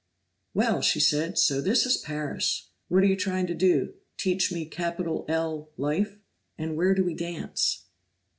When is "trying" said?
3.15-3.45